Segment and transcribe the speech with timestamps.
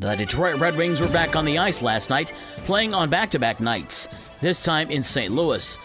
[0.00, 2.32] The Detroit Red Wings were back on the ice last night,
[2.64, 4.08] playing on back to back nights,
[4.40, 5.30] this time in St.
[5.30, 5.78] Louis.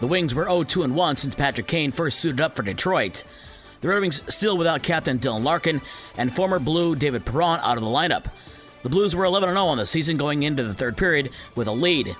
[0.00, 3.22] The Wings were 0 2 1 since Patrick Kane first suited up for Detroit.
[3.80, 5.80] The Red Wings still without captain Dylan Larkin
[6.16, 8.24] and former Blue David Perron out of the lineup.
[8.82, 11.72] The Blues were 11 0 on the season going into the third period with a
[11.72, 12.16] lead.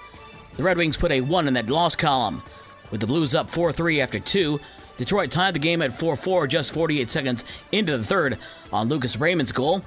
[0.54, 2.44] The Red Wings put a 1 in that loss column.
[2.92, 4.60] With the Blues up 4 3 after 2,
[4.96, 8.38] Detroit tied the game at 4 4 just 48 seconds into the third
[8.72, 9.82] on Lucas Raymond's goal.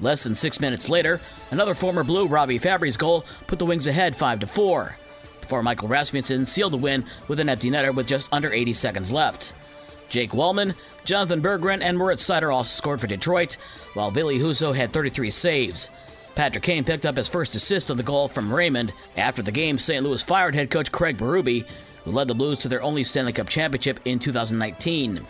[0.00, 1.20] Less than six minutes later,
[1.50, 4.96] another former Blue, Robbie Fabbri's goal, put the Wings ahead 5 4.
[5.40, 9.12] Before Michael Rasmussen sealed the win with an empty netter with just under 80 seconds
[9.12, 9.54] left.
[10.08, 13.56] Jake Walman, Jonatan Berggren, and Moritz Seider also scored for Detroit,
[13.94, 15.88] while Ville Husso had 33 saves.
[16.34, 18.92] Patrick Kane picked up his first assist on the goal from Raymond.
[19.16, 20.04] After the game, St.
[20.04, 21.66] Louis fired head coach Craig Berube,
[22.04, 25.20] who led the Blues to their only Stanley Cup championship in 2019.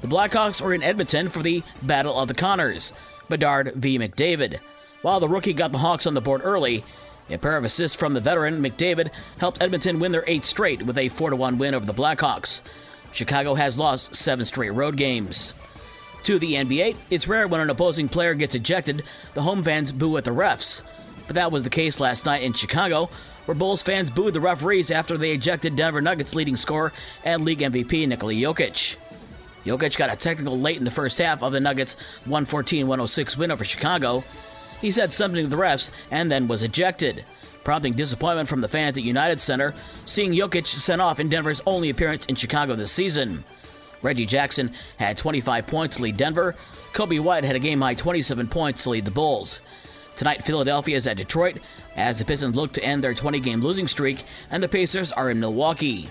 [0.00, 2.92] The Blackhawks are in Edmonton for the Battle of the Connors.
[3.28, 3.98] Bedard v.
[3.98, 4.58] McDavid.
[5.02, 6.84] While the rookie got the Hawks on the board early,
[7.30, 10.98] a pair of assists from the veteran McDavid helped Edmonton win their eighth straight with
[10.98, 12.62] a 4 1 win over the Blackhawks.
[13.12, 15.54] Chicago has lost seven straight road games.
[16.24, 19.04] To the NBA, it's rare when an opposing player gets ejected,
[19.34, 20.82] the home fans boo at the refs.
[21.26, 23.10] But that was the case last night in Chicago,
[23.44, 26.92] where Bulls fans booed the referees after they ejected Denver Nuggets leading scorer
[27.24, 28.96] and league MVP Nikola Jokic.
[29.64, 33.50] Jokic got a technical late in the first half of the Nuggets' 114 106 win
[33.50, 34.24] over Chicago.
[34.80, 37.24] He said something to the refs and then was ejected,
[37.64, 41.90] prompting disappointment from the fans at United Center, seeing Jokic sent off in Denver's only
[41.90, 43.44] appearance in Chicago this season.
[44.02, 46.54] Reggie Jackson had 25 points to lead Denver.
[46.92, 49.60] Coby White had a game high 27 points to lead the Bulls.
[50.16, 51.58] Tonight, Philadelphia is at Detroit
[51.94, 55.30] as the Pistons look to end their 20 game losing streak, and the Pacers are
[55.30, 56.08] in Milwaukee.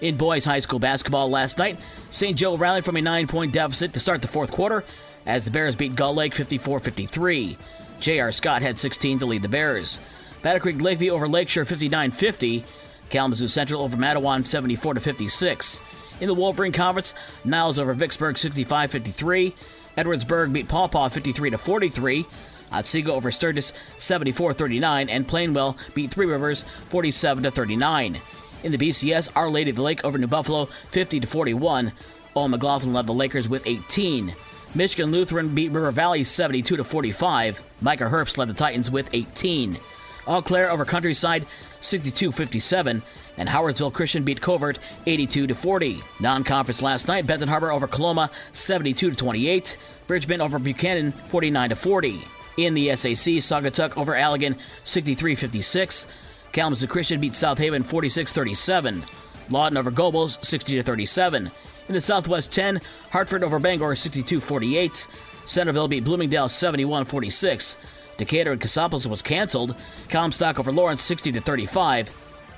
[0.00, 1.78] In boys high school basketball last night,
[2.10, 2.36] St.
[2.36, 4.84] Joe rallied from a nine point deficit to start the fourth quarter
[5.26, 7.58] as the Bears beat Gull Lake 54 53.
[8.00, 8.30] J.R.
[8.30, 9.98] Scott had 16 to lead the Bears.
[10.40, 12.64] Battle Creek Lakeview over Lakeshore 59 50.
[13.10, 15.82] Kalamazoo Central over Mattawan 74 56.
[16.20, 19.54] In the Wolverine Conference, Niles over Vicksburg 65 53.
[19.96, 22.26] Edwardsburg beat Paw Paw 53 43.
[22.70, 25.08] Otsego over Sturgis 74 39.
[25.08, 28.20] And Plainwell beat Three Rivers 47 39.
[28.64, 31.92] In the BCS, Our Lady of the Lake over New Buffalo 50 to 41.
[32.34, 34.34] Owen McLaughlin led the Lakers with 18.
[34.74, 37.62] Michigan Lutheran beat River Valley 72 to 45.
[37.80, 39.78] Micah Herbst led the Titans with 18.
[40.26, 41.46] Eau Claire over Countryside
[41.80, 43.02] 62 57.
[43.38, 46.02] And Howardsville Christian beat Covert 82 to 40.
[46.20, 49.76] Non-conference last night, Benton Harbor over Coloma 72 to 28.
[50.08, 52.20] Bridgman over Buchanan 49 to 40.
[52.56, 56.06] In the SAC, Saugatuck over Allegan 63 56.
[56.52, 59.04] Kalamazoo Christian beat South Haven 46 37.
[59.50, 61.50] Lawton over Gobles 60 37.
[61.88, 65.08] In the Southwest 10, Hartford over Bangor 62 48.
[65.46, 67.78] Centerville beat Bloomingdale 71 46.
[68.18, 69.74] Decatur and Cassopolis was canceled.
[70.08, 72.10] Comstock over Lawrence 60 35.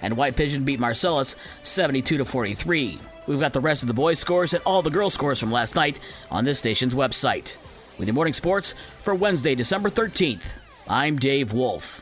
[0.03, 2.99] And White Pigeon beat Marcellus 72 43.
[3.27, 5.77] We've got the rest of the boys' scores and all the girls' scores from last
[5.77, 7.59] night on this station's website.
[7.99, 10.59] With your morning sports for Wednesday, December 13th,
[10.89, 12.01] I'm Dave Wolf.